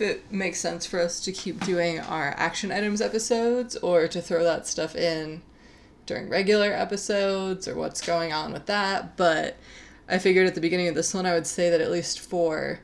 [0.00, 4.22] If it makes sense for us to keep doing our action items episodes or to
[4.22, 5.42] throw that stuff in
[6.06, 9.56] during regular episodes or what's going on with that, but
[10.08, 12.78] I figured at the beginning of this one I would say that at least for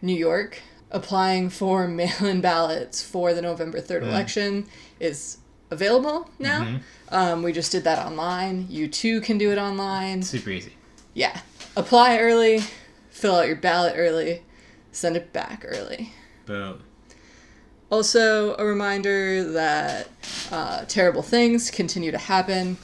[0.00, 4.66] New York, applying for mail in ballots for the November 3rd election
[4.98, 5.38] is
[5.70, 6.78] available now.
[7.10, 8.66] Um, we just did that online.
[8.70, 10.22] You too can do it online.
[10.22, 10.72] Super easy.
[11.12, 11.38] Yeah.
[11.76, 12.60] Apply early,
[13.10, 14.42] fill out your ballot early,
[14.90, 16.14] send it back early.
[16.46, 16.82] Boom.
[17.90, 20.08] Also, a reminder that
[20.50, 22.76] uh, terrible things continue to happen.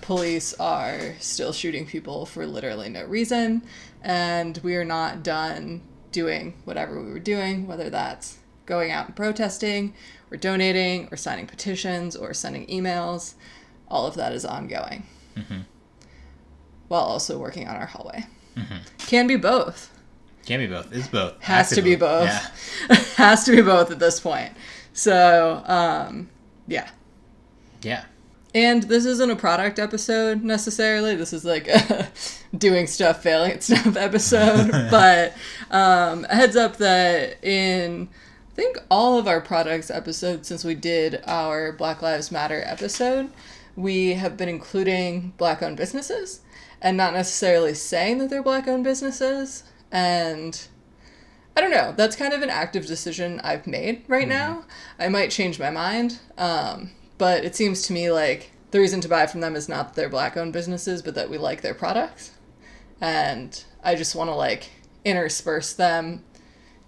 [0.00, 3.62] Police are still shooting people for literally no reason,
[4.02, 9.16] and we are not done doing whatever we were doing, whether that's going out and
[9.16, 9.94] protesting,
[10.30, 13.34] or donating, or signing petitions, or sending emails.
[13.88, 15.06] All of that is ongoing.
[16.88, 18.26] While also working on our hallway.
[18.98, 19.90] Can be both.
[20.48, 20.90] Can be both.
[20.94, 21.42] Is both.
[21.42, 22.24] Has to be both.
[22.24, 22.96] Yeah.
[23.16, 24.50] Has to be both at this point.
[24.94, 26.30] So, um,
[26.66, 26.88] yeah.
[27.82, 28.06] Yeah.
[28.54, 31.14] And this isn't a product episode necessarily.
[31.16, 32.10] This is like a
[32.56, 34.70] doing stuff, failing at stuff episode.
[34.90, 35.34] but
[35.70, 38.08] um, a heads up that in
[38.50, 43.28] I think all of our products episodes since we did our Black Lives Matter episode,
[43.76, 46.40] we have been including black owned businesses
[46.80, 49.64] and not necessarily saying that they're black owned businesses.
[49.90, 50.60] And
[51.56, 51.92] I don't know.
[51.96, 54.64] That's kind of an active decision I've made right now.
[54.98, 59.08] I might change my mind, um, but it seems to me like the reason to
[59.08, 61.74] buy from them is not that they're black owned businesses, but that we like their
[61.74, 62.32] products.
[63.00, 64.70] And I just want to like
[65.04, 66.24] intersperse them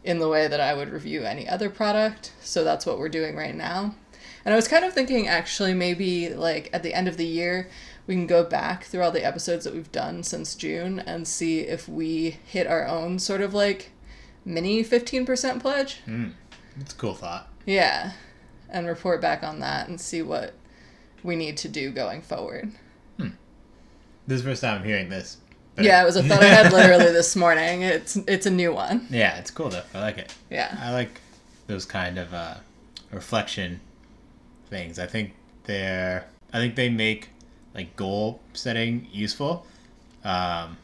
[0.05, 2.33] in the way that I would review any other product.
[2.41, 3.95] So that's what we're doing right now.
[4.45, 7.69] And I was kind of thinking actually maybe like at the end of the year,
[8.11, 11.61] we can go back through all the episodes that we've done since June and see
[11.61, 13.93] if we hit our own sort of like
[14.45, 15.99] mini 15% pledge.
[16.81, 17.49] It's a cool thought.
[17.65, 18.15] Yeah.
[18.69, 20.55] And report back on that and see what
[21.23, 22.73] we need to do going forward.
[23.17, 25.37] This is the first time I'm hearing this.
[25.79, 27.83] Yeah, it was a thought I had literally this morning.
[27.83, 29.07] It's it's a new one.
[29.09, 29.85] Yeah, it's cool though.
[29.95, 30.35] I like it.
[30.51, 30.77] Yeah.
[30.81, 31.21] I like
[31.69, 32.55] those kind of uh,
[33.13, 33.79] reflection
[34.69, 34.99] things.
[34.99, 35.35] I think
[35.65, 36.27] they're.
[36.53, 37.29] I think they make
[37.75, 39.67] like goal setting useful.
[40.25, 40.77] Um,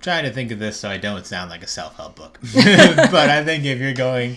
[0.00, 3.30] trying to think of this so I don't sound like a self help book, but
[3.30, 4.36] I think if you're going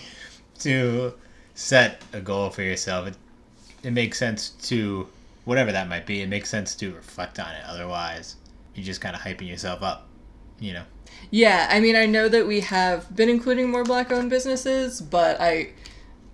[0.60, 1.14] to
[1.54, 3.16] set a goal for yourself, it
[3.82, 5.08] it makes sense to
[5.44, 6.22] whatever that might be.
[6.22, 7.62] It makes sense to reflect on it.
[7.66, 8.36] Otherwise,
[8.74, 10.08] you're just kind of hyping yourself up.
[10.60, 10.84] You know.
[11.30, 15.70] Yeah, I mean, I know that we have been including more black-owned businesses, but I,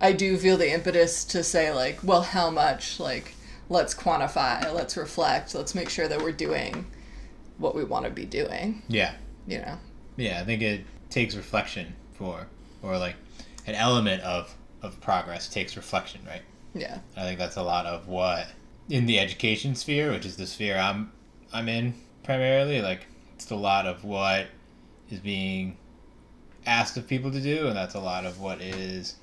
[0.01, 2.99] I do feel the impetus to say like, well, how much?
[2.99, 3.33] Like,
[3.69, 6.85] let's quantify, let's reflect, let's make sure that we're doing
[7.57, 8.81] what we want to be doing.
[8.87, 9.13] Yeah.
[9.47, 9.77] You know.
[10.17, 12.47] Yeah, I think it takes reflection for,
[12.81, 13.15] or like
[13.67, 16.41] an element of of progress takes reflection, right?
[16.73, 16.99] Yeah.
[17.17, 18.47] I think that's a lot of what
[18.89, 21.11] in the education sphere, which is the sphere I'm
[21.53, 21.93] I'm in
[22.23, 22.81] primarily.
[22.81, 24.47] Like it's a lot of what
[25.09, 25.77] is being
[26.65, 29.15] asked of people to do, and that's a lot of what is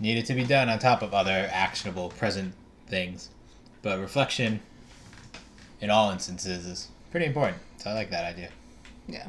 [0.00, 2.54] needed to be done on top of other actionable present
[2.86, 3.30] things.
[3.82, 4.60] But reflection,
[5.80, 7.58] in all instances, is pretty important.
[7.78, 8.50] So I like that idea.
[9.06, 9.28] Yeah.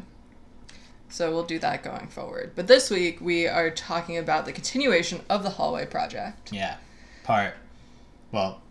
[1.09, 2.51] So we'll do that going forward.
[2.55, 6.51] But this week we are talking about the continuation of the hallway project.
[6.51, 6.77] Yeah.
[7.23, 7.55] Part,
[8.31, 8.61] well,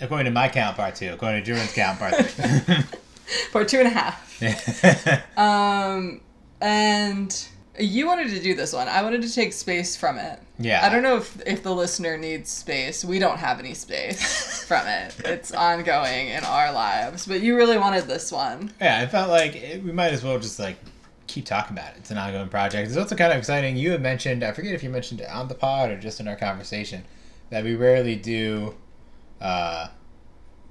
[0.00, 1.12] according to my count, part two.
[1.12, 2.76] According to Jordan's count, part three.
[3.52, 4.24] Part two and a half.
[5.36, 6.20] Um,
[6.60, 8.88] and you wanted to do this one.
[8.88, 10.38] I wanted to take space from it.
[10.58, 10.84] yeah.
[10.84, 13.04] I don't know if, if the listener needs space.
[13.04, 15.16] We don't have any space from it.
[15.24, 17.26] It's ongoing in our lives.
[17.26, 18.72] But you really wanted this one.
[18.80, 20.76] Yeah, I felt like it, we might as well just like
[21.26, 21.98] keep talking about it.
[21.98, 22.88] It's an ongoing project.
[22.88, 23.76] It's also kind of exciting.
[23.76, 26.28] You had mentioned, I forget if you mentioned it on the pod or just in
[26.28, 27.04] our conversation,
[27.50, 28.74] that we rarely do
[29.40, 29.88] uh,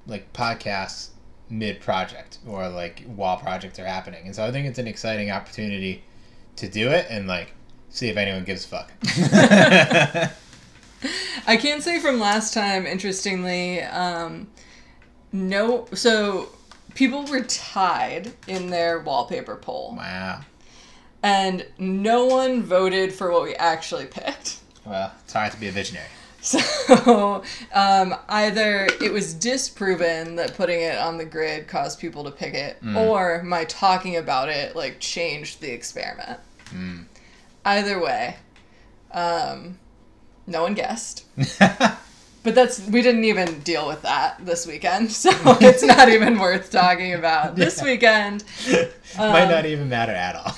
[0.06, 1.10] like podcasts
[1.48, 4.26] mid project or like while projects are happening.
[4.26, 6.02] And so I think it's an exciting opportunity
[6.56, 7.52] to do it and like
[7.90, 8.92] see if anyone gives a fuck.
[11.46, 14.48] I can say from last time, interestingly, um,
[15.32, 15.86] no.
[15.92, 16.48] So
[16.94, 20.40] people were tied in their wallpaper poll, wow.
[21.22, 24.58] and no one voted for what we actually picked.
[24.84, 26.08] Well, it's hard to be a visionary.
[26.46, 27.42] So
[27.74, 32.54] um, either it was disproven that putting it on the grid caused people to pick
[32.54, 36.38] it, or my talking about it like changed the experiment.
[37.64, 38.36] Either way,
[39.12, 39.78] um,
[40.46, 41.24] no one guessed.
[42.46, 45.30] But that's we didn't even deal with that this weekend, so
[45.60, 47.56] it's not even worth talking about.
[47.66, 48.44] This weekend,
[49.18, 50.54] Might not even matter at all.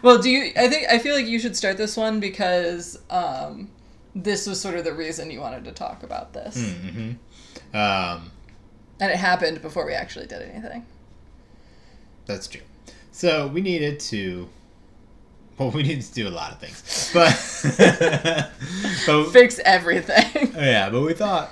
[0.00, 0.52] well, do you?
[0.56, 3.68] I think I feel like you should start this one because um,
[4.14, 6.56] this was sort of the reason you wanted to talk about this,
[7.74, 8.30] um,
[9.00, 10.86] and it happened before we actually did anything.
[12.26, 12.62] That's true.
[13.10, 14.48] So we needed to.
[15.68, 17.34] Well, we needed to do a lot of things, but
[19.06, 20.52] but Fix everything.
[20.56, 21.50] yeah, but we thought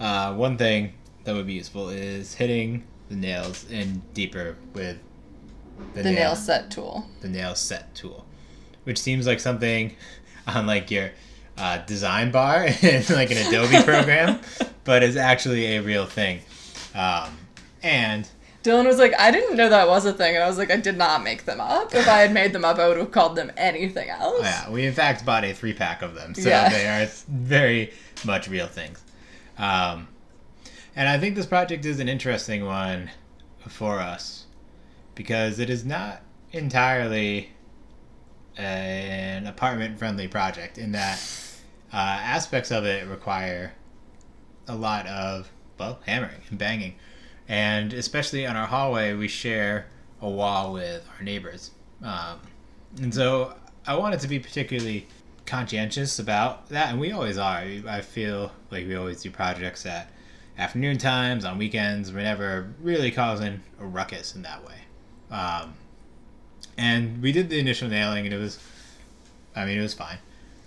[0.00, 0.94] uh, one thing
[1.24, 4.96] that would be useful is hitting the nails in deeper with
[5.92, 7.06] the nail set tool.
[7.20, 8.24] the nail set tool,
[8.84, 9.94] which seems like something
[10.46, 11.10] on like your
[11.58, 14.40] uh, design bar in like an Adobe program,
[14.84, 16.40] but is actually a real thing.
[16.94, 17.36] Um,
[17.82, 18.26] and
[18.64, 20.76] Dylan was like, I didn't know that was a thing, and I was like, I
[20.78, 21.94] did not make them up.
[21.94, 24.42] If I had made them up, I would have called them anything else.
[24.42, 26.70] yeah, we in fact bought a three pack of them, so Yeah.
[26.70, 27.92] they are very
[28.24, 29.02] much real things.
[29.58, 30.08] Um,
[30.96, 33.10] and I think this project is an interesting one
[33.68, 34.46] for us
[35.14, 36.22] because it is not
[36.52, 37.50] entirely
[38.56, 41.18] an apartment friendly project in that
[41.92, 43.72] uh, aspects of it require
[44.68, 46.94] a lot of well hammering and banging
[47.48, 49.86] and especially on our hallway we share
[50.20, 51.70] a wall with our neighbors
[52.02, 52.40] um,
[53.00, 53.54] and so
[53.86, 55.06] i wanted to be particularly
[55.46, 57.58] conscientious about that and we always are
[57.88, 60.10] i feel like we always do projects at
[60.56, 64.78] afternoon times on weekends we're never really causing a ruckus in that way
[65.30, 65.74] um,
[66.78, 68.58] and we did the initial nailing and it was
[69.54, 70.18] i mean it was fine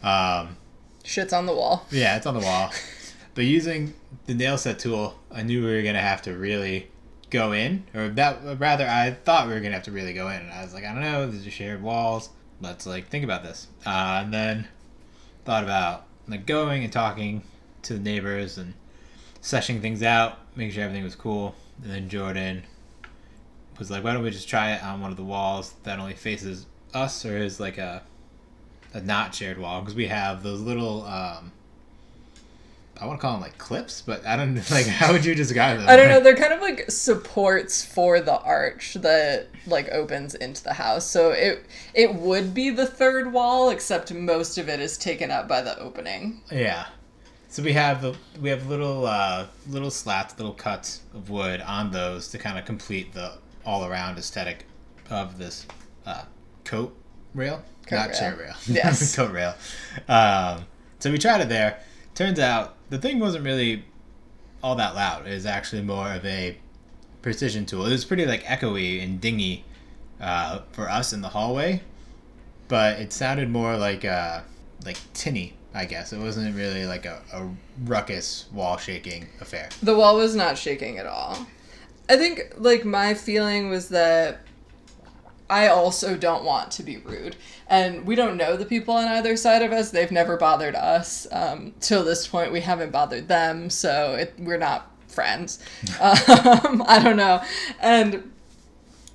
[0.03, 0.57] um,
[1.03, 1.85] Shit's on the wall.
[1.89, 2.69] yeah, it's on the wall.
[3.37, 3.93] but using
[4.25, 6.89] the nail set tool, I knew we were gonna have to really
[7.29, 10.41] go in, or that rather, I thought we were gonna have to really go in,
[10.41, 12.31] and I was like, I don't know, these are shared walls.
[12.61, 14.67] Let's like think about this, uh, and then
[15.45, 17.43] thought about like going and talking
[17.83, 18.73] to the neighbors and
[19.39, 21.53] seshing things out, making sure everything was cool,
[21.83, 22.63] and then Jordan
[23.77, 26.15] was like, why don't we just try it on one of the walls that only
[26.15, 28.01] faces us, or is like a
[28.95, 29.81] a not shared wall?
[29.81, 31.51] Because we have those little um
[32.99, 35.77] I want to call them like clips, but I don't like how would you describe
[35.77, 35.87] them?
[35.89, 36.19] I don't know.
[36.19, 41.05] They're kind of like supports for the arch that like opens into the house.
[41.05, 45.47] So it it would be the third wall, except most of it is taken up
[45.47, 46.41] by the opening.
[46.51, 46.87] Yeah.
[47.49, 51.91] So we have the we have little uh, little slats, little cuts of wood on
[51.91, 53.33] those to kind of complete the
[53.65, 54.65] all around aesthetic
[55.09, 55.65] of this
[56.05, 56.23] uh,
[56.63, 56.95] coat
[57.33, 58.19] rail, Coat not rail.
[58.19, 58.53] chair rail.
[58.67, 59.15] Yes.
[59.15, 59.53] coat rail.
[60.07, 60.65] Um,
[60.99, 61.79] so we tried it there.
[62.15, 63.83] Turns out the thing wasn't really
[64.63, 65.27] all that loud.
[65.27, 66.57] It was actually more of a
[67.21, 67.85] precision tool.
[67.85, 69.65] It was pretty like echoey and dingy
[70.21, 71.81] uh, for us in the hallway,
[72.67, 74.41] but it sounded more like uh,
[74.85, 75.53] like tinny.
[75.73, 77.47] I guess it wasn't really like a, a
[77.83, 79.69] ruckus wall shaking affair.
[79.83, 81.37] The wall was not shaking at all.
[82.09, 84.39] I think like my feeling was that
[85.49, 87.35] I also don't want to be rude.
[87.67, 89.91] And we don't know the people on either side of us.
[89.91, 91.27] They've never bothered us.
[91.31, 95.59] Um, till this point, we haven't bothered them, so it, we're not friends.
[96.01, 97.41] um, I don't know.
[97.79, 98.31] And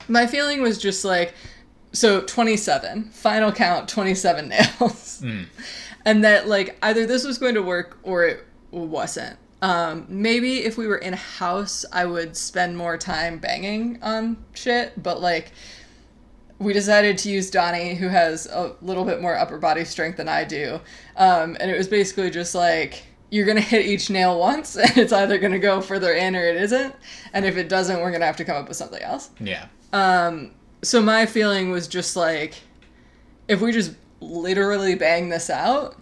[0.09, 1.35] my feeling was just like,
[1.93, 4.49] so 27, final count, 27
[4.81, 5.23] nails.
[6.05, 9.39] And that, like, either this was going to work or it wasn't.
[9.61, 14.45] Um, maybe if we were in a house, I would spend more time banging on
[14.55, 15.53] shit, but like,
[16.63, 20.29] we decided to use Donnie, who has a little bit more upper body strength than
[20.29, 20.81] I do.
[21.17, 25.13] Um, and it was basically just like, you're gonna hit each nail once, and it's
[25.13, 26.95] either gonna go further in or it isn't.
[27.33, 29.31] And if it doesn't, we're gonna have to come up with something else.
[29.41, 29.67] Yeah.
[29.93, 30.53] Um,
[30.83, 32.55] so my feeling was just like,
[33.49, 35.97] if we just literally bang this out,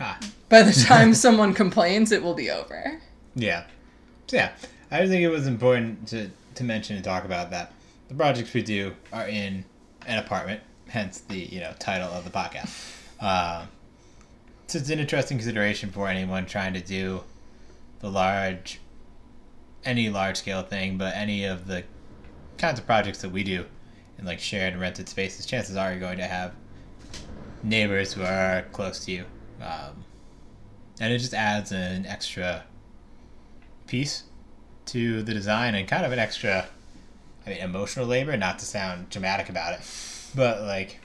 [0.00, 0.18] Ah.
[0.48, 3.00] by the time someone complains, it will be over.
[3.34, 3.64] Yeah.
[4.26, 4.52] So yeah,
[4.90, 7.72] I just think it was important to, to mention and talk about that.
[8.08, 9.64] The projects we do are in
[10.06, 12.70] an apartment, hence the you know title of the podcast.
[13.20, 13.66] Uh,
[14.66, 17.22] so it's an interesting consideration for anyone trying to do
[18.00, 18.80] the large,
[19.84, 21.84] any large scale thing, but any of the
[22.58, 23.64] kinds of projects that we do
[24.18, 25.46] in like shared and rented spaces.
[25.46, 26.52] Chances are you're going to have
[27.62, 29.24] neighbors who are close to you,
[29.60, 30.04] um,
[31.00, 32.64] and it just adds an extra
[33.86, 34.24] piece
[34.86, 36.68] to the design and kind of an extra
[37.46, 39.80] I mean emotional labor, not to sound dramatic about it.
[40.34, 41.00] But like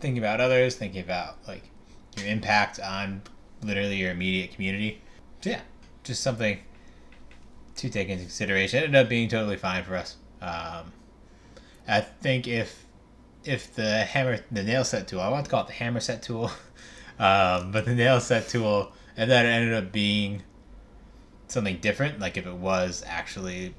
[0.00, 1.62] thinking about others, thinking about like
[2.16, 3.22] your impact on
[3.62, 5.00] literally your immediate community.
[5.40, 5.60] So yeah,
[6.04, 6.58] just something
[7.76, 8.80] to take into consideration.
[8.80, 10.16] It ended up being totally fine for us.
[10.40, 10.92] Um,
[11.86, 12.86] I think if
[13.44, 16.22] if the hammer the nail set tool, I want to call it the hammer set
[16.22, 16.50] tool,
[17.18, 20.42] um, but the nail set tool, and that ended up being
[21.48, 22.20] something different.
[22.20, 23.74] Like if it was actually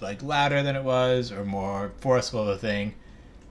[0.00, 2.94] like louder than it was or more forceful of a thing,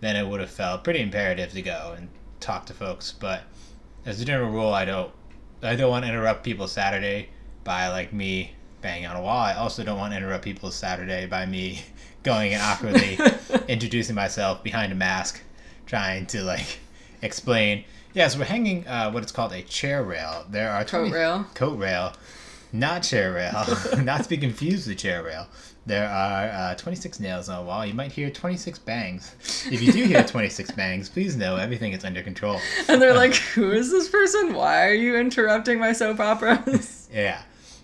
[0.01, 2.09] then it would have felt pretty imperative to go and
[2.39, 3.11] talk to folks.
[3.11, 3.43] But
[4.05, 5.11] as a general rule, I don't
[5.63, 7.29] I don't want to interrupt people's Saturday
[7.63, 9.37] by like me banging on a wall.
[9.37, 11.81] I also don't want to interrupt people's Saturday by me
[12.23, 13.17] going and awkwardly
[13.67, 15.41] introducing myself behind a mask,
[15.85, 16.79] trying to like
[17.21, 17.83] explain.
[18.13, 20.45] Yeah, so we're hanging uh, what it's called a chair rail.
[20.49, 21.45] There are Coat 20 rail.
[21.53, 22.13] coat rail,
[22.71, 23.65] not chair rail,
[24.03, 25.47] not to be confused with chair rail.
[25.87, 27.85] There are uh, 26 nails on a wall.
[27.85, 29.35] You might hear 26 bangs.
[29.71, 32.59] If you do hear 26 bangs, please know everything is under control.
[32.87, 34.53] And they're like, "Who is this person?
[34.53, 37.41] Why are you interrupting my soap operas?" Yeah.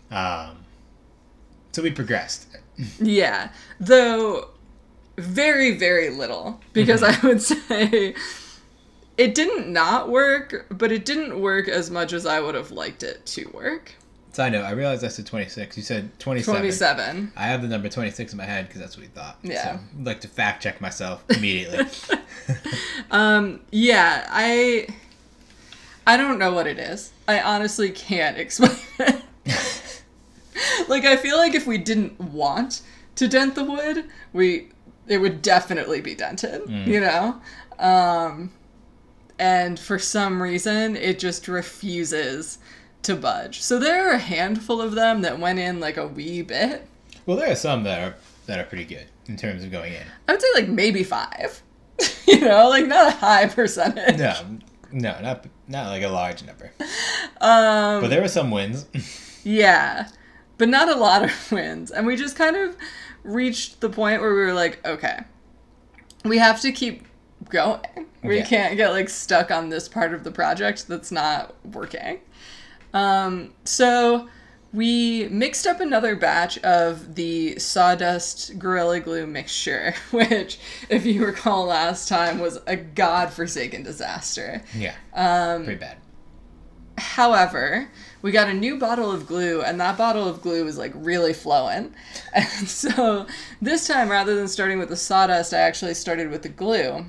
[0.09, 0.57] Um,
[1.71, 2.47] so we progressed.
[2.99, 4.49] yeah, though
[5.17, 8.13] very very little because I would say
[9.17, 13.03] it didn't not work, but it didn't work as much as I would have liked
[13.03, 13.93] it to work.
[14.33, 15.75] So I know, I realized I said 26.
[15.75, 16.61] You said 27.
[16.61, 17.33] 27.
[17.35, 19.37] I have the number 26 in my head because that's what we thought.
[19.43, 19.63] Yeah.
[19.63, 19.69] So
[19.99, 21.85] I'd like to fact check myself immediately.
[23.11, 24.87] Um, yeah, I
[26.07, 27.11] I don't know what it is.
[27.27, 29.21] I honestly can't explain it.
[30.87, 32.81] like I feel like if we didn't want
[33.15, 34.69] to dent the wood, we
[35.07, 37.41] it would definitely be dented, you know?
[37.79, 38.51] Um
[39.37, 42.59] and for some reason it just refuses
[43.03, 43.61] to budge.
[43.61, 46.87] So there are a handful of them that went in like a wee bit.
[47.25, 48.15] well, there are some that are
[48.47, 50.03] that are pretty good in terms of going in.
[50.27, 51.61] I would say like maybe 5.
[52.27, 54.17] you know, like not a high percentage.
[54.17, 54.33] No,
[54.91, 56.71] no, not not like a large number.
[57.39, 58.85] Um But there were some wins.
[59.43, 60.07] Yeah,
[60.59, 61.89] but not a lot of wins.
[61.89, 62.77] And we just kind of
[63.23, 65.21] reached the point where we were like, okay,
[66.23, 67.07] we have to keep
[67.49, 67.81] going.
[68.23, 68.45] We Yeah.
[68.45, 72.19] can't get like stuck on this part of the project that's not working.
[72.93, 74.27] Um, so
[74.73, 81.65] we mixed up another batch of the sawdust gorilla glue mixture, which, if you recall
[81.65, 84.61] last time, was a godforsaken disaster.
[84.77, 84.95] yeah.
[85.13, 85.97] Um, pretty bad.
[86.97, 87.89] However,
[88.21, 91.33] we got a new bottle of glue, and that bottle of glue was like really
[91.33, 91.93] flowing.
[92.33, 93.25] And so
[93.61, 97.03] this time, rather than starting with the sawdust, I actually started with the glue.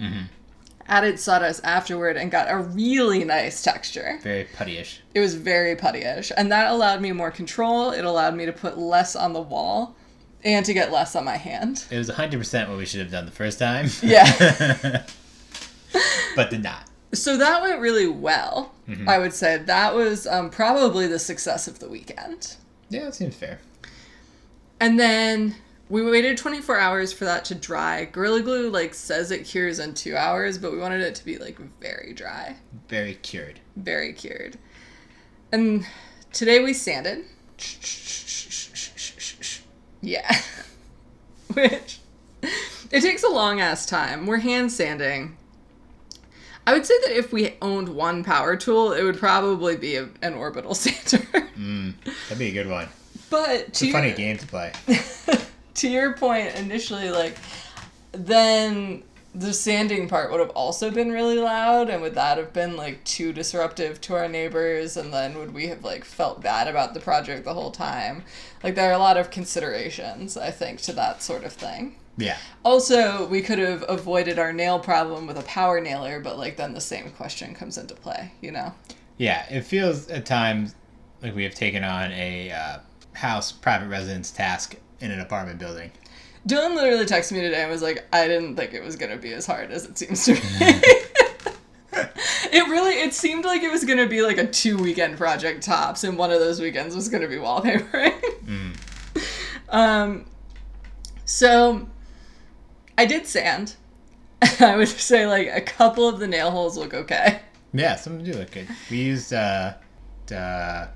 [0.86, 4.18] Added sawdust afterward and got a really nice texture.
[4.22, 4.98] Very puttyish.
[5.14, 7.90] It was very puttyish, and that allowed me more control.
[7.90, 9.96] It allowed me to put less on the wall
[10.44, 11.84] and to get less on my hand.
[11.90, 13.88] It was 100% what we should have done the first time.
[14.02, 15.04] Yeah.
[16.36, 16.88] but did not.
[17.12, 18.72] So that went really well,
[19.06, 19.58] I would say.
[19.58, 22.56] That was um, probably the success of the weekend.
[22.88, 23.60] Yeah, that seems fair.
[24.80, 25.54] And then
[25.92, 28.06] we waited 24 hours for that to dry.
[28.06, 31.36] Gorilla Glue like says it cures in 2 hours, but we wanted it to be
[31.36, 32.56] like very dry,
[32.88, 33.60] Very cured.
[33.76, 34.56] very cured.
[35.52, 35.86] And
[36.32, 37.24] today we sanded.
[40.00, 40.34] Yeah.
[41.52, 41.98] Which
[42.90, 44.24] it takes a long ass time.
[44.26, 45.36] We're hand sanding.
[46.66, 50.08] I would say that if we owned one power tool, it would probably be a,
[50.22, 51.26] an orbital sander.
[51.58, 52.88] Mm, that'd be a good one.
[53.28, 54.72] but It's a funny game to play.
[55.74, 57.36] to your point initially like
[58.12, 59.02] then
[59.34, 63.02] the sanding part would have also been really loud and would that have been like
[63.04, 64.96] too disruptive to our neighbors?
[64.96, 68.24] And then would we have like felt bad about the project the whole time?
[68.62, 71.96] Like there are a lot of considerations i think to that sort of thing.
[72.18, 72.36] Yeah.
[72.62, 76.74] also we could have avoided our nail problem with a power nailer but like then
[76.74, 78.74] the same question comes into play you know?
[79.16, 80.74] Yeah, it feels at times
[81.22, 82.78] like we have taken on a uh,
[83.14, 85.90] house private residence task in an apartment building.
[86.46, 89.32] Dylan literally texted me today and was like, I didn't think it was gonna be
[89.32, 90.40] as hard as it seems to be.
[91.92, 96.04] it really it seemed like it was gonna be like a two weekend project tops,
[96.04, 98.20] and one of those weekends was gonna be wallpapering.
[99.68, 100.26] Um
[101.24, 101.88] so
[102.98, 103.76] I did sand.
[104.60, 107.40] I would say like a couple of the nail holes look okay.
[107.72, 108.68] Yeah, some do look good.
[108.90, 109.74] We used uh,
[110.30, 110.88] uh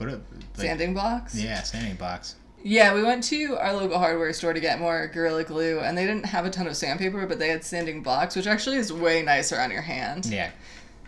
[0.00, 0.20] are, like,
[0.54, 1.34] Sanding blocks.
[1.34, 2.36] Yeah, sanding blocks.
[2.62, 6.06] Yeah, we went to our local hardware store to get more Gorilla Glue, and they
[6.06, 9.22] didn't have a ton of sandpaper, but they had sanding blocks, which actually is way
[9.22, 10.24] nicer on your hand.
[10.26, 10.50] Yeah,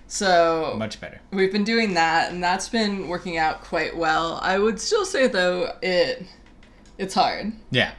[0.06, 1.18] So much better.
[1.32, 4.38] we've been doing that, and that's been working out quite well.
[4.42, 6.26] I would still say though it
[6.98, 7.52] it's hard.
[7.70, 7.92] Yeah,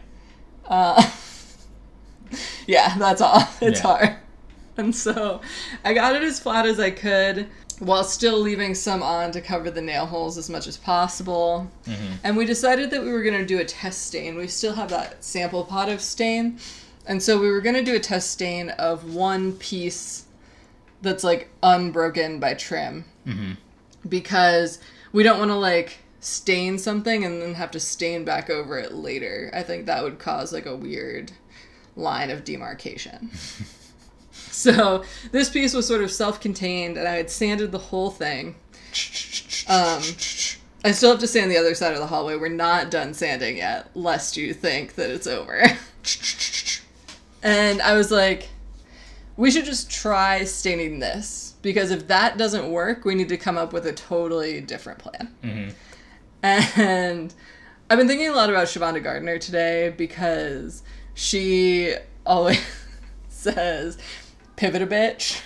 [0.68, 1.02] Uh,
[2.68, 3.42] yeah, that's all.
[3.62, 3.88] It's Yeah.
[3.88, 4.16] hard.
[4.78, 5.42] And so
[5.84, 7.48] I got it as flat as I could.
[7.80, 11.70] While still leaving some on to cover the nail holes as much as possible.
[11.86, 12.14] Mm-hmm.
[12.24, 14.36] And we decided that we were going to do a test stain.
[14.36, 16.60] We still have that sample pot of stain.
[17.06, 20.26] And so we were going to do a test stain of one piece
[21.02, 23.06] that's like unbroken by trim.
[23.28, 23.54] Mm-hmm.
[24.10, 24.80] Because
[25.12, 28.94] we don't want to like stain something and then have to stain back over it
[28.94, 29.52] later.
[29.54, 31.32] I think that would cause like a weird
[31.96, 33.30] line of demarcation.
[34.52, 38.56] so this piece was sort of self-contained and I had sanded the whole thing.
[39.68, 40.02] Um,
[40.84, 42.36] I still have to sand the other side of the hallway.
[42.36, 45.64] We're not done sanding yet, lest you think that it's over.
[47.44, 48.50] and I was like,
[49.36, 53.58] we should just try staining this because if that doesn't work, we need to come
[53.58, 55.34] up with a totally different plan.
[56.42, 57.34] And
[57.90, 62.60] I've been thinking a lot about Shavonda Gardner today because she always
[63.30, 63.98] says,
[64.58, 65.42] pivot a bitch.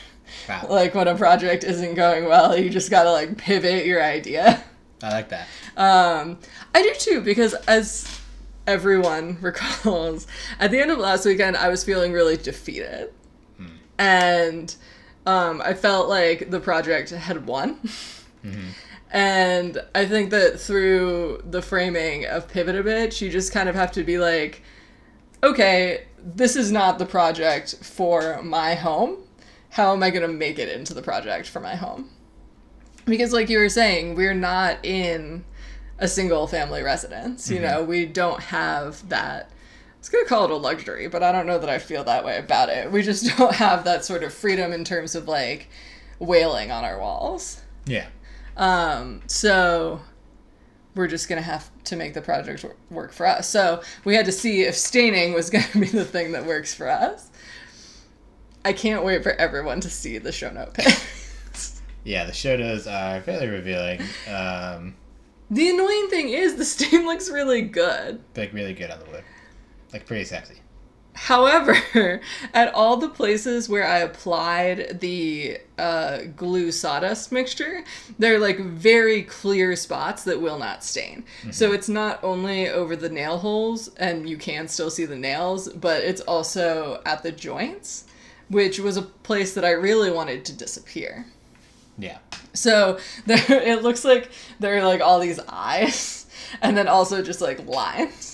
[0.49, 0.65] Wow.
[0.69, 4.63] Like when a project isn't going well, you just gotta like pivot your idea.
[5.03, 5.47] I like that.
[5.77, 6.39] Um,
[6.73, 8.19] I do too because as
[8.65, 10.25] everyone recalls,
[10.59, 13.13] at the end of last weekend, I was feeling really defeated,
[13.99, 14.75] and
[15.27, 17.79] um, I felt like the project had won.
[19.11, 23.75] And I think that through the framing of Pivot a Bitch, you just kind of
[23.75, 24.63] have to be like,
[25.43, 29.17] okay, this is not the project for my home.
[29.71, 32.09] How am I going to make it into the project for my home?
[33.05, 35.43] Because, like you were saying, we're not in
[35.97, 37.49] a single family residence.
[37.49, 39.49] You know, we don't have that.
[39.49, 42.03] I was going to call it a luxury, but I don't know that I feel
[42.03, 42.91] that way about it.
[42.91, 45.69] We just don't have that sort of freedom in terms of like
[46.19, 47.61] wailing on our walls.
[47.85, 48.07] Yeah.
[48.57, 50.01] Um, so
[50.95, 53.47] we're just gonna have to make the project work for us.
[53.47, 56.87] So we had to see if staining was gonna be the thing that works for
[56.89, 57.29] us.
[58.63, 61.07] I can't wait for everyone to see the show note pics.
[62.03, 64.01] Yeah, the show notes are fairly revealing.
[64.27, 64.95] Um,
[65.51, 68.19] the annoying thing is the stain looks really good.
[68.35, 69.23] like really good on the wood.
[69.93, 70.60] Like pretty sexy.
[71.13, 72.21] However,
[72.53, 77.83] at all the places where I applied the uh, glue sawdust mixture,
[78.17, 81.25] they're like very clear spots that will not stain.
[81.51, 85.69] So it's not only over the nail holes, and you can still see the nails,
[85.69, 88.05] but it's also at the joints,
[88.49, 91.25] which was a place that I really wanted to disappear.
[91.97, 92.19] Yeah.
[92.53, 96.25] So there, it looks like there are like all these eyes,
[96.61, 98.30] and then also just like lines.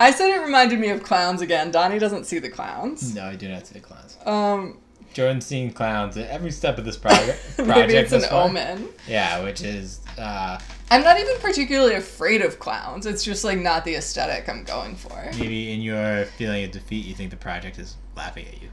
[0.00, 1.70] I said it reminded me of clowns again.
[1.70, 3.14] Donnie doesn't see the clowns.
[3.14, 4.18] No, I do not see the clowns.
[4.26, 4.78] Um,
[5.12, 7.40] Jordan's seen clowns at every step of this project.
[7.56, 8.48] project maybe it's an far.
[8.48, 8.88] omen.
[9.06, 10.58] Yeah, which is uh,
[10.90, 13.06] I'm not even particularly afraid of clowns.
[13.06, 15.30] It's just like not the aesthetic I'm going for.
[15.38, 18.68] maybe in your feeling of defeat, you think the project is laughing at you.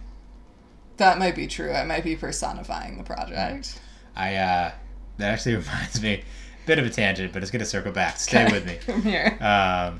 [0.98, 1.72] That might be true.
[1.72, 3.80] I might be personifying the project.
[4.16, 4.72] I uh,
[5.18, 6.24] that actually reminds me,
[6.66, 8.18] bit of a tangent, but it's gonna circle back.
[8.18, 8.76] Stay with me.
[8.86, 9.38] From here.
[9.40, 10.00] Um,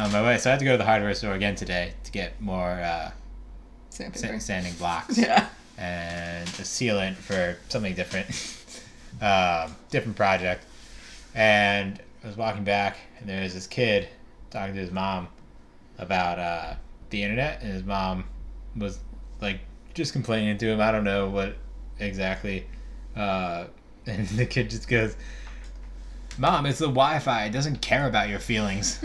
[0.00, 2.10] on my way, so I had to go to the hardware store again today to
[2.12, 3.10] get more uh,
[3.90, 5.48] sa- sanding blocks Yeah.
[5.78, 8.28] and a sealant for something different,
[9.22, 10.64] um, different project.
[11.34, 14.08] And I was walking back, and there was this kid
[14.50, 15.28] talking to his mom
[15.98, 16.74] about uh,
[17.10, 18.24] the internet, and his mom
[18.76, 18.98] was
[19.40, 19.60] like
[19.94, 20.80] just complaining to him.
[20.80, 21.56] I don't know what
[21.98, 22.66] exactly.
[23.14, 23.66] Uh,
[24.06, 25.14] and the kid just goes,
[26.38, 27.44] "Mom, it's the Wi-Fi.
[27.44, 28.98] It doesn't care about your feelings."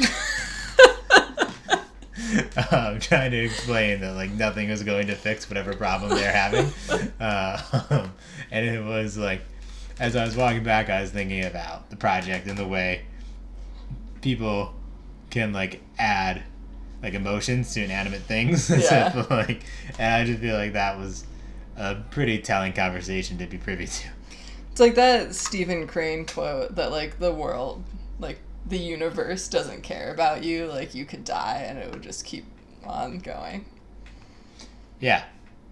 [2.71, 6.71] I'm trying to explain that like nothing is going to fix whatever problem they're having,
[7.19, 8.07] uh,
[8.51, 9.41] and it was like
[9.99, 13.03] as I was walking back, I was thinking about the project and the way
[14.21, 14.73] people
[15.29, 16.43] can like add
[17.01, 18.69] like emotions to inanimate things.
[18.69, 19.11] Yeah.
[19.11, 19.63] so, like,
[19.99, 21.25] and I just feel like that was
[21.77, 24.07] a pretty telling conversation to be privy to.
[24.71, 27.83] It's like that Stephen Crane quote that like the world,
[28.19, 30.65] like the universe doesn't care about you.
[30.67, 32.45] Like you could die and it would just keep
[32.86, 33.65] on going.
[34.99, 35.23] Yeah,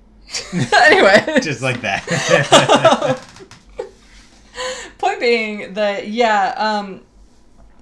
[0.54, 1.40] anyway.
[1.42, 3.20] just like that.
[4.98, 7.02] Point being that yeah, um,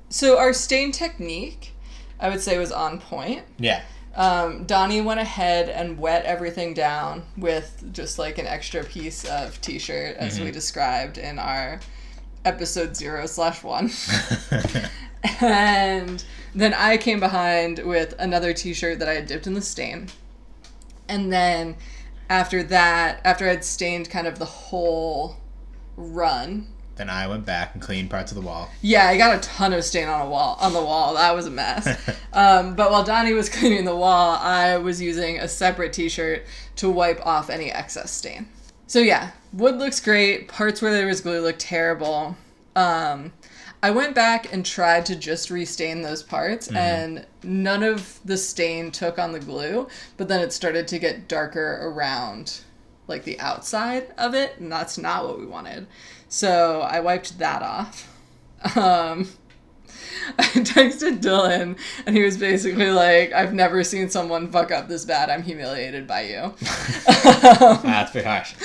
[0.09, 1.73] so our stain technique,
[2.19, 3.43] I would say, was on point.
[3.59, 3.83] yeah,
[4.15, 9.59] Um, Donnie went ahead and wet everything down with just like an extra piece of
[9.61, 11.79] t-shirt, as we described in our
[12.45, 13.91] episode zero slash one.
[15.41, 16.23] and
[16.55, 20.07] then I came behind with another t-shirt that I had dipped in the stain.
[21.07, 21.75] And then
[22.29, 25.37] after that, after I'd stained kind of the whole
[25.95, 28.69] run, then I went back and cleaned parts of the wall.
[28.81, 31.15] yeah, I got a ton of stain on a wall on the wall.
[31.15, 31.87] That was a mess.
[32.33, 36.89] um, but while Donnie was cleaning the wall, I was using a separate T-shirt to
[36.89, 38.47] wipe off any excess stain.
[38.91, 40.49] So yeah, wood looks great.
[40.49, 42.35] Parts where there was glue look terrible.
[42.75, 43.31] Um,
[43.81, 48.91] I went back and tried to just restain those parts, and none of the stain
[48.91, 49.87] took on the glue.
[50.17, 52.63] But then it started to get darker around,
[53.07, 55.87] like the outside of it, and that's not what we wanted.
[56.27, 58.13] So I wiped that off.
[58.75, 59.29] Um,
[60.37, 65.05] I texted Dylan, and he was basically like, "I've never seen someone fuck up this
[65.05, 65.29] bad.
[65.29, 66.53] I'm humiliated by you."
[67.23, 68.53] That's pretty harsh.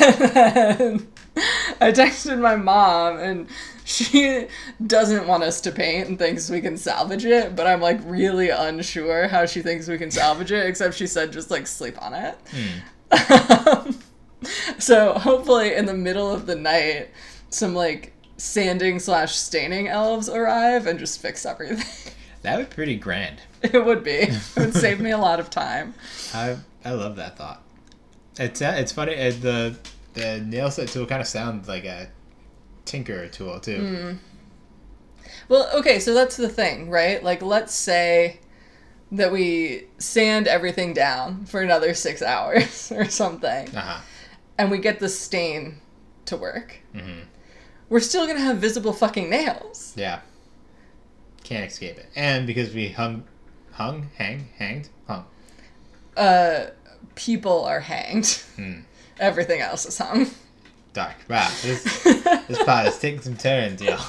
[0.00, 1.06] And
[1.80, 3.46] I texted my mom, and
[3.84, 4.46] she
[4.86, 8.50] doesn't want us to paint and thinks we can salvage it, but I'm like really
[8.50, 12.12] unsure how she thinks we can salvage it, except she said just like sleep on
[12.14, 12.36] it.
[14.78, 17.08] so hopefully, in the middle of the night,
[17.50, 22.12] some like sanding slash staining elves arrive and just fix everything.
[22.42, 23.40] That would be pretty grand.
[23.62, 24.12] it would be.
[24.12, 25.92] It would save me a lot of time.
[26.32, 27.62] I I love that thought.
[28.38, 29.14] It's uh, it's funny.
[29.14, 29.76] Uh, the
[30.14, 32.08] the nail set tool kind of sounds like a
[32.84, 34.16] tinker tool too.
[35.48, 37.22] Well, okay, so that's the thing, right?
[37.22, 38.40] Like, let's say
[39.12, 44.00] that we sand everything down for another six hours or something, Uh huh.
[44.58, 45.80] and we get the stain
[46.26, 46.78] to work.
[47.88, 49.94] We're still gonna have visible fucking nails.
[49.96, 50.20] Yeah.
[51.44, 52.06] Can't escape it.
[52.14, 53.24] And because we hung,
[53.72, 55.24] hung, hang, hanged, hung.
[56.14, 56.66] Uh,
[57.18, 58.42] people are hanged.
[59.20, 60.30] Everything else is hung.
[60.92, 61.16] Dark.
[61.28, 61.50] Wow.
[61.62, 64.04] This this pod is taking some turns, y'all.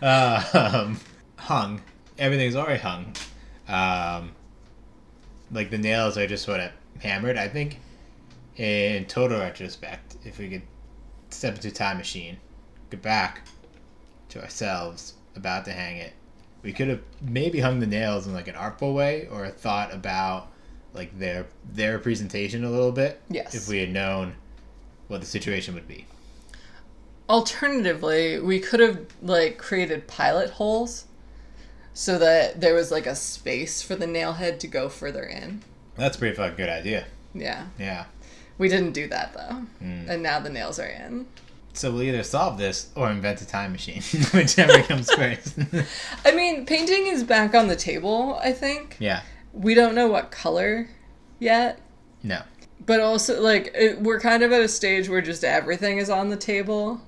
[0.00, 1.00] Um,
[1.36, 1.82] hung.
[2.18, 3.14] Everything's already hung.
[3.68, 4.32] Um,
[5.50, 7.36] like the nails are just sort of hammered.
[7.36, 7.80] I think,
[8.56, 10.62] in total retrospect, if we could
[11.30, 12.38] step into a time machine,
[12.90, 13.42] go back
[14.30, 16.12] to ourselves about to hang it,
[16.62, 20.48] we could have maybe hung the nails in like an artful way or thought about
[20.94, 23.20] like their their presentation a little bit.
[23.28, 23.54] Yes.
[23.54, 24.34] If we had known
[25.08, 26.06] what the situation would be.
[27.28, 31.06] Alternatively, we could have like created pilot holes
[31.94, 35.62] so that there was like a space for the nail head to go further in.
[35.96, 37.06] That's a pretty fucking good idea.
[37.34, 37.66] Yeah.
[37.78, 38.04] Yeah.
[38.58, 39.54] We didn't do that though.
[39.78, 40.08] Hmm.
[40.08, 41.26] And now the nails are in.
[41.72, 44.02] So we'll either solve this or invent a time machine,
[44.32, 45.58] whichever comes first.
[46.24, 48.96] I mean, painting is back on the table, I think.
[49.00, 49.22] yeah.
[49.54, 50.88] We don't know what color
[51.38, 51.80] yet.
[52.22, 52.42] No.
[52.84, 56.28] But also, like, it, we're kind of at a stage where just everything is on
[56.28, 57.00] the table.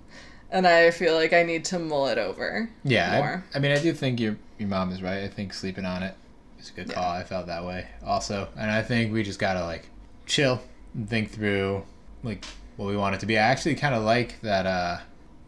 [0.51, 2.71] And I feel like I need to mull it over.
[2.85, 3.19] Yeah.
[3.19, 3.45] More.
[3.53, 5.25] I, I mean, I do think your your mom is right.
[5.25, 6.15] I think sleeping on it
[6.59, 6.95] is a good Yeah.
[6.95, 7.11] call.
[7.11, 9.89] I felt that way also, and I think we just gotta like
[10.25, 10.63] chill
[10.95, 11.83] and think through
[12.23, 12.45] like
[12.77, 13.37] what we want it to be.
[13.37, 14.99] I actually kind of like that uh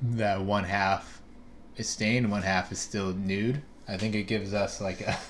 [0.02, 1.22] that one half
[1.76, 3.62] is stained, one half is still nude.
[3.86, 5.16] I think it gives us like a.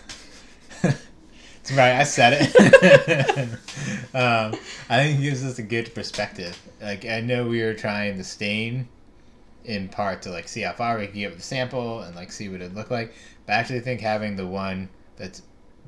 [1.70, 3.48] Right, I said it.
[4.14, 6.58] um, I think it gives us a good perspective.
[6.80, 8.88] Like I know we were trying to stain
[9.64, 12.32] in part to like see how far we can get with the sample and like
[12.32, 13.12] see what it looked like.
[13.46, 15.42] But I actually think having the one that's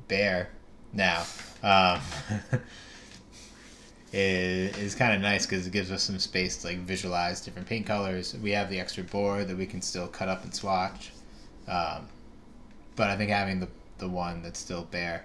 [0.06, 0.50] bare
[0.92, 1.24] now
[1.62, 2.00] um,
[4.12, 7.68] is, is kind of nice because it gives us some space to like visualize different
[7.68, 8.36] paint colors.
[8.42, 11.12] We have the extra board that we can still cut up and swatch.
[11.66, 12.08] Um,
[12.96, 15.24] but I think having the, the one that's still bare,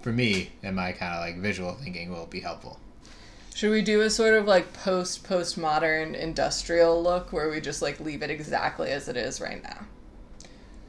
[0.00, 2.78] for me and my kind of like visual thinking will be helpful.
[3.54, 8.00] Should we do a sort of like post postmodern industrial look where we just like
[8.00, 9.86] leave it exactly as it is right now?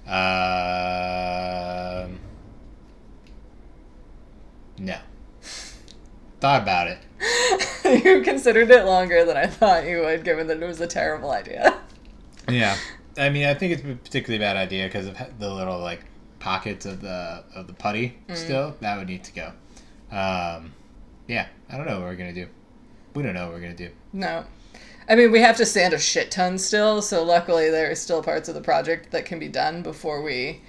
[0.07, 2.19] Um,
[4.77, 4.97] no.
[6.39, 6.97] Thought about it.
[8.05, 11.31] you considered it longer than I thought you would, given that it was a terrible
[11.31, 11.79] idea.
[12.49, 12.77] Yeah.
[13.17, 16.05] I mean, I think it's a particularly bad idea because of the little like
[16.41, 18.17] pockets of the of the putty.
[18.33, 19.53] Still, that would need to go.
[20.11, 20.73] Um,
[21.27, 22.47] yeah, I don't know what we're gonna do.
[23.13, 23.89] We don't know what we're gonna do.
[24.11, 24.45] No.
[25.07, 28.21] I mean, we have to sand a shit ton still, so luckily there are still
[28.23, 30.61] parts of the project that can be done before we.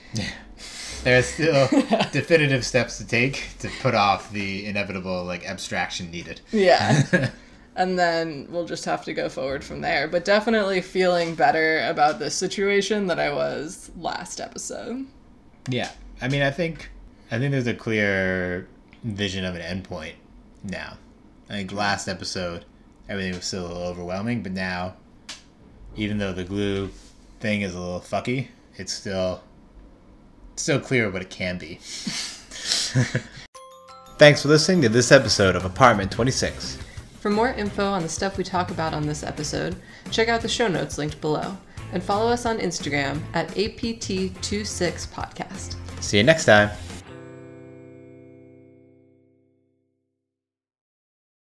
[1.05, 1.69] There are still
[2.13, 6.41] definitive steps to take to put off the inevitable like abstraction needed.
[6.53, 7.31] Yeah.
[7.77, 10.09] and then we'll just have to go forward from there.
[10.09, 15.07] But definitely feeling better about this situation than I was last episode.
[15.69, 16.91] Yeah, I mean, I think
[17.31, 18.69] I think there's a clear
[19.05, 20.15] vision of an endpoint
[20.63, 20.99] now.
[21.49, 22.65] I think last episode
[23.09, 24.95] everything was still a little overwhelming, but now,
[25.97, 26.91] even though the glue
[27.41, 29.43] thing is a little fucky, it's still
[30.53, 31.79] it's still clear what it can be.
[34.19, 36.79] Thanks for listening to this episode of Apartment 26.
[37.19, 39.77] For more info on the stuff we talk about on this episode,
[40.11, 41.57] check out the show notes linked below.
[41.93, 45.77] And follow us on Instagram at APT26podcast.
[46.03, 46.71] See you next time.